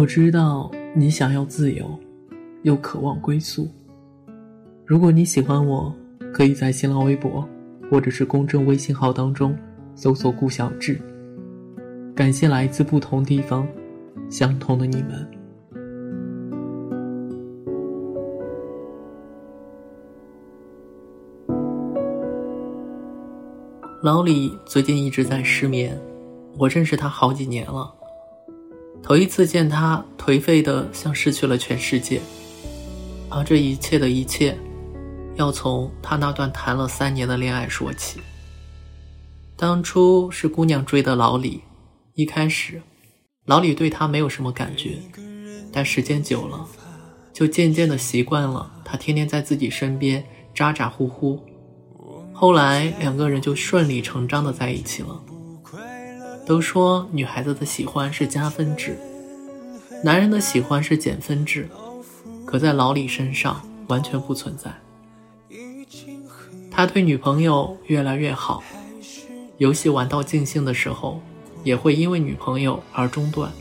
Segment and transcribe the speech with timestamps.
[0.00, 1.86] 我知道你想要自由，
[2.62, 3.68] 又渴望归宿。
[4.86, 5.94] 如果你喜欢我，
[6.32, 7.46] 可以在新浪微博
[7.90, 9.54] 或者是公众微信号当中
[9.94, 10.98] 搜索“顾小志”。
[12.16, 13.68] 感谢来自不同地方、
[14.30, 15.30] 相同的你们。
[24.02, 25.94] 老李最近一直在失眠，
[26.56, 27.99] 我认识他好几年了。
[29.02, 32.20] 头一次见他，颓废的像失去了全世界。
[33.28, 34.56] 而这一切的一切，
[35.36, 38.20] 要从他那段谈了三年的恋爱说起。
[39.56, 41.62] 当初是姑娘追的老李，
[42.14, 42.80] 一开始，
[43.46, 44.98] 老李对他没有什么感觉，
[45.72, 46.66] 但时间久了，
[47.32, 51.40] 就渐渐的习惯了他天天在自己身边咋咋呼呼。
[52.32, 55.20] 后来两个人就顺理成章的在一起了。
[56.46, 58.98] 都说女孩子的喜欢是加分制，
[60.02, 61.68] 男人的喜欢是减分制，
[62.44, 64.72] 可在老李身上完全不存在。
[66.70, 68.62] 他对女朋友越来越好，
[69.58, 71.20] 游戏玩到尽兴的时候，
[71.62, 73.52] 也会因为女朋友而中断。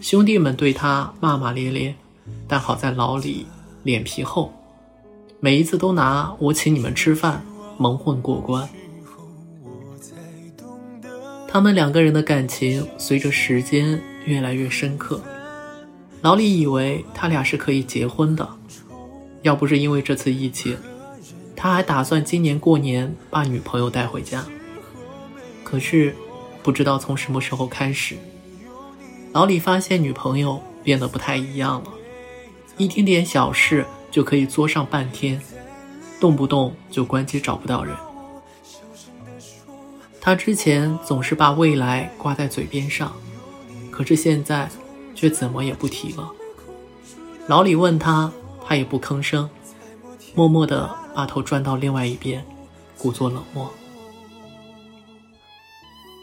[0.00, 1.94] 兄弟们对他骂骂咧咧，
[2.46, 3.46] 但好在老李
[3.82, 4.52] 脸皮厚，
[5.40, 7.44] 每一次都拿我请你们吃饭
[7.76, 8.68] 蒙混过关。
[11.56, 15.22] 他们两个人的感情随着时间越来越深刻。
[16.20, 18.46] 老李以为他俩是可以结婚的，
[19.40, 20.76] 要不是因为这次疫情，
[21.56, 24.44] 他还打算今年过年把女朋友带回家。
[25.64, 26.14] 可是，
[26.62, 28.18] 不知道从什么时候开始，
[29.32, 31.90] 老李发现女朋友变得不太一样了，
[32.76, 35.40] 一丁点小事就可以作上半天，
[36.20, 37.96] 动不动就关机找不到人。
[40.26, 43.14] 他之前总是把未来挂在嘴边上，
[43.92, 44.68] 可是现在
[45.14, 46.28] 却怎么也不提了。
[47.46, 48.32] 老李问他，
[48.66, 49.48] 他也不吭声，
[50.34, 52.44] 默默地把头转到另外一边，
[52.98, 53.72] 故作冷漠。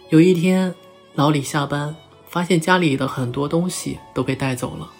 [0.10, 0.76] 有一天，
[1.16, 1.96] 老李下班
[2.28, 4.92] 发现家里的很多东西都被带走了，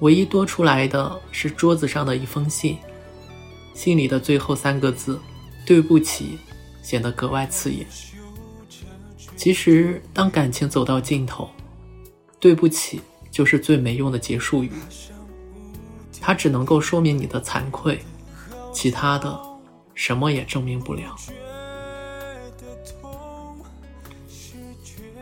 [0.00, 2.76] 唯一多出来的是桌子上的一封信，
[3.72, 5.18] 信里的最后三个字
[5.64, 6.38] ：“对不起。”
[6.84, 7.84] 显得格外刺眼。
[9.34, 11.50] 其实，当感情走到尽头，
[12.38, 13.00] 对不起
[13.32, 14.70] 就是最没用的结束语。
[16.20, 18.00] 它只能够说明你的惭愧，
[18.72, 19.38] 其他的
[19.94, 21.16] 什么也证明不了。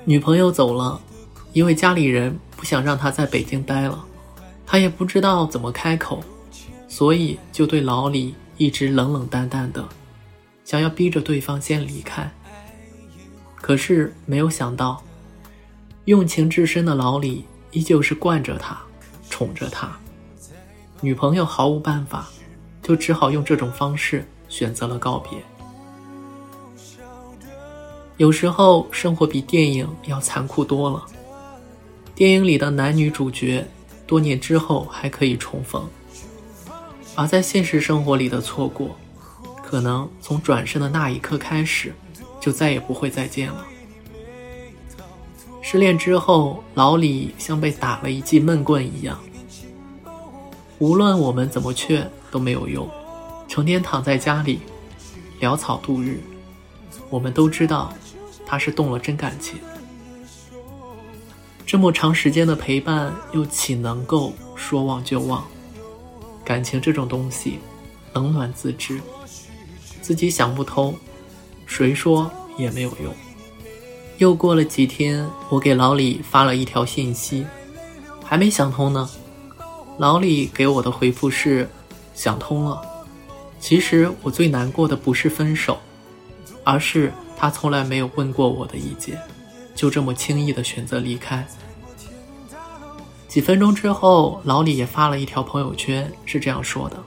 [0.05, 1.01] 女朋友走了，
[1.53, 4.05] 因为家里人不想让他在北京待了，
[4.67, 6.23] 他也不知道怎么开口，
[6.87, 9.89] 所以就对老李一直冷冷淡淡的。
[10.73, 12.33] 想要逼着对方先离开，
[13.57, 15.05] 可是没有想到，
[16.07, 18.81] 用情至深的老李依旧是惯着他，
[19.29, 19.95] 宠着他。
[21.03, 22.27] 女朋友毫无办法，
[22.83, 25.39] 就只好用这种方式选择了告别。
[28.17, 31.05] 有时候生活比电影要残酷多了，
[32.15, 33.63] 电影里的男女主角
[34.07, 35.87] 多年之后还可以重逢，
[37.15, 38.97] 而在现实生活里的错过。
[39.73, 41.95] 可能从转身的那一刻开始，
[42.39, 43.65] 就再也不会再见了。
[45.63, 49.19] 失恋之后，老李像被打了一记闷棍一样，
[50.79, 52.87] 无论我们怎么劝都没有用，
[53.49, 54.61] 成天躺在家里
[55.41, 56.21] 潦草度日。
[57.09, 57.95] 我们都知道，
[58.45, 59.59] 他是动了真感情。
[61.65, 65.43] 这么长时间的陪伴，又岂能够说忘就忘？
[66.45, 67.59] 感情这种东西，
[68.13, 69.01] 冷暖自知。
[70.03, 70.95] 自己想不通，
[71.65, 73.15] 谁说也没有用。
[74.19, 77.47] 又过了几天，我给老李发了一条信息，
[78.23, 79.09] 还没想通呢。
[79.99, 81.69] 老李给我的回复是：
[82.15, 82.83] 想通了。
[83.61, 85.79] 其实我最难过的不是分手，
[86.65, 89.19] 而是他从来没有问过我的意见，
[89.75, 91.47] 就这么轻易的选择离开。
[93.29, 97.03] 几分钟之后，老李也发了一条朋友圈，是这样说的：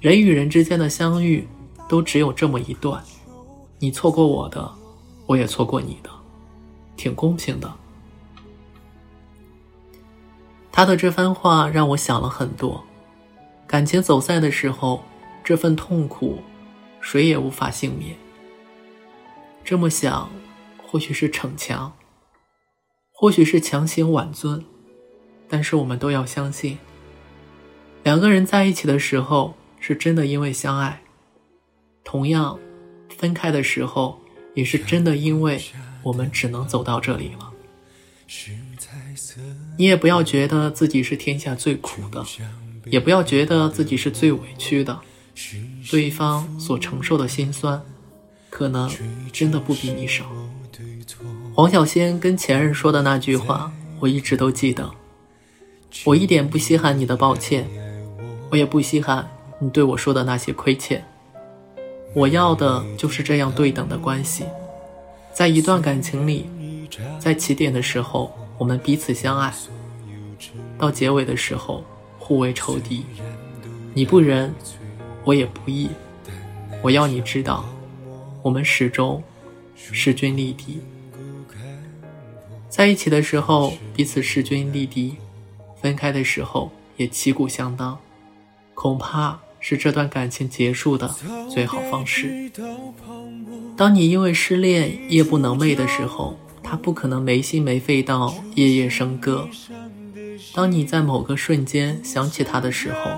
[0.00, 1.46] 人与人之间的相遇。
[1.90, 3.02] 都只有这么一段，
[3.80, 4.72] 你错过我的，
[5.26, 6.10] 我也错过你的，
[6.96, 7.68] 挺公平的。
[10.70, 12.84] 他的这番话让我想了很多，
[13.66, 15.02] 感情走散的时候，
[15.42, 16.38] 这份痛苦，
[17.00, 18.16] 谁也无法幸免。
[19.64, 20.30] 这么想，
[20.86, 21.92] 或许是逞强，
[23.10, 24.64] 或许是强行挽尊，
[25.48, 26.78] 但是我们都要相信，
[28.04, 31.02] 两个人在一起的时候，是真的因为相爱。
[32.10, 32.58] 同样，
[33.16, 34.20] 分开的时候
[34.54, 35.62] 也是真的，因为
[36.02, 37.52] 我们只能走到这里了。
[39.76, 42.26] 你也不要觉得自己是天下最苦的，
[42.86, 44.98] 也不要觉得自己是最委屈的。
[45.88, 47.80] 对方所承受的心酸，
[48.50, 48.90] 可能
[49.32, 50.26] 真的不比你少。
[51.54, 54.90] 黄小仙跟前任说的那句话，我一直都记得。
[56.04, 57.70] 我一点不稀罕你的抱歉，
[58.50, 59.30] 我也不稀罕
[59.60, 61.06] 你对我说的那些亏欠。
[62.14, 64.44] 我要的就是这样对等的关系，
[65.32, 66.46] 在一段感情里，
[67.18, 68.32] 在起点的时候。
[68.60, 69.50] 我们彼此相爱，
[70.76, 71.82] 到结尾的时候
[72.18, 73.06] 互为仇敌。
[73.94, 74.54] 你不仁，
[75.24, 75.88] 我也不义。
[76.82, 77.64] 我要你知道，
[78.42, 79.24] 我们始终
[79.74, 80.78] 势均力敌。
[82.68, 85.16] 在一起的时候彼此势均力敌，
[85.80, 87.98] 分开的时候也旗鼓相当，
[88.74, 91.14] 恐怕是这段感情结束的
[91.48, 92.50] 最好方式。
[93.76, 96.36] 当你因为失恋夜不能寐的时候。
[96.62, 99.48] 他不可能没心没肺到夜夜笙歌。
[100.54, 103.10] 当你在某个瞬间想起他的时候，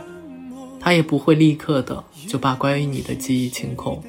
[0.81, 4.03] 他也不会立刻的就把关于你的记忆清空。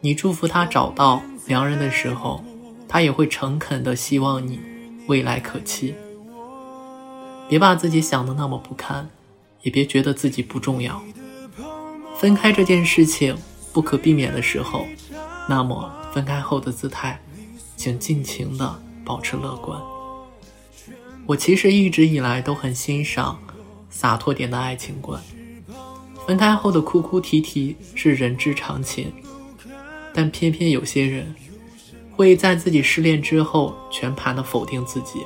[0.00, 2.42] 你祝福他找到良人的时候，
[2.88, 4.58] 他也会诚恳的希望你
[5.08, 5.94] 未来可期。
[7.50, 9.10] 别把自己想的那么不堪，
[9.62, 11.02] 也别觉得自己不重要。
[12.18, 13.36] 分开这件事情
[13.72, 14.86] 不可避免的时候，
[15.48, 17.20] 那么分开后的姿态。
[17.74, 19.80] 请尽情的保持乐观。
[21.26, 23.36] 我其实一直以来都很欣赏
[23.90, 25.20] 洒脱点的爱情观。
[26.24, 29.12] 分开后的哭哭啼啼是人之常情，
[30.14, 31.34] 但偏偏有些人
[32.12, 35.20] 会在自己失恋之后全盘的否定自己。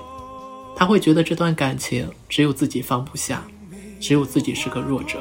[0.74, 3.46] 他会觉得这段感情只有自己放不下，
[4.06, 5.20] 只有自己是个弱者。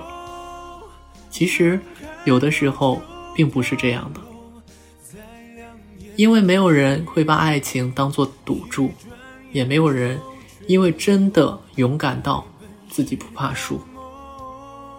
[1.32, 1.80] 其实
[2.24, 3.02] 有的时候
[3.34, 4.22] 并不是这样的。
[6.16, 8.92] 因为没有人会把爱情当作赌注，
[9.52, 10.20] 也没有人
[10.68, 12.46] 因为真的勇敢到
[12.88, 13.82] 自己不怕输。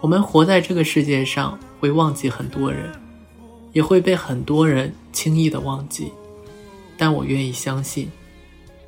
[0.01, 2.91] 我们活在这个世界上，会忘记很多人，
[3.71, 6.11] 也会被很多人轻易的忘记。
[6.97, 8.11] 但我愿意相信，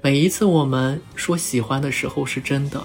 [0.01, 2.83] 每一次我们说喜欢的时候是真的，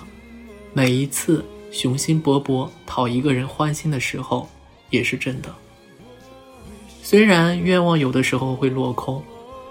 [0.72, 1.44] 每一次
[1.74, 4.48] 雄心勃勃讨一个人欢心的时候
[4.88, 5.54] 也是真的。
[7.02, 9.22] 虽然愿望有的时候会落空。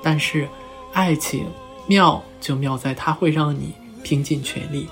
[0.06, 0.50] 但是，
[0.92, 1.48] 爱情
[1.88, 3.74] 妙就妙在它会让你
[4.04, 4.86] 拼尽全力，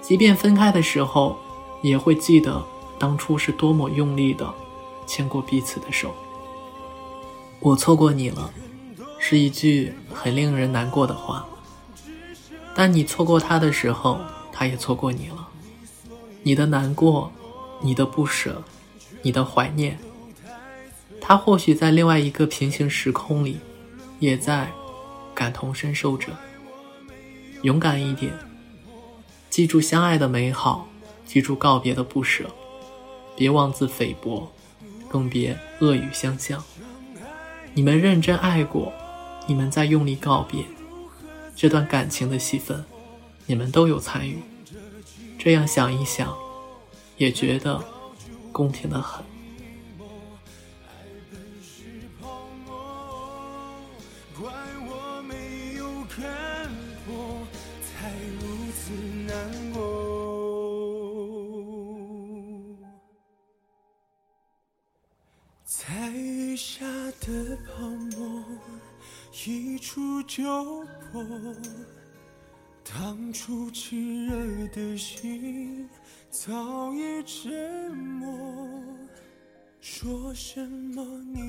[0.00, 1.36] 即便分开的时候，
[1.82, 2.64] 也会记得
[2.98, 4.50] 当初是多么用力的
[5.06, 6.14] 牵过彼此的手。
[7.58, 8.50] 我错过你了，
[9.18, 11.46] 是一句很令人难过的话。
[12.74, 14.18] 但你错过他的时候，
[14.50, 15.46] 他也错过你了。
[16.42, 17.32] 你的难过，
[17.80, 18.62] 你的不舍，
[19.22, 19.98] 你的怀念，
[21.20, 23.58] 他或许在另外一个平行时空里。
[24.20, 24.70] 也在
[25.34, 26.26] 感同身受着，
[27.62, 28.30] 勇敢一点，
[29.48, 30.86] 记住相爱的美好，
[31.24, 32.44] 记住告别的不舍，
[33.34, 34.46] 别妄自菲薄，
[35.08, 36.62] 更别恶语相向。
[37.72, 38.92] 你们认真爱过，
[39.46, 40.62] 你们在用力告别，
[41.56, 42.84] 这段感情的戏份，
[43.46, 44.36] 你们都有参与。
[45.42, 46.36] 这样想一想，
[47.16, 47.82] 也觉得
[48.52, 49.24] 公平的很。
[65.64, 66.84] 在雨下
[67.20, 68.44] 的泡沫
[69.46, 70.44] 一触就
[71.10, 71.24] 破，
[72.92, 75.88] 当初炽热的心
[76.30, 78.28] 早已沉默。
[79.80, 81.40] 说什么你